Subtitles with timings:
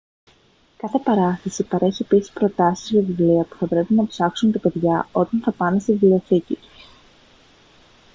[0.77, 5.39] κάθε παράσταση παρέχει επίσης προτάσεις για βιβλία που θα πρέπει να ψάξουν τα παιδιά όταν
[5.43, 6.85] θα πάνε στη βιβλιοθήκη τους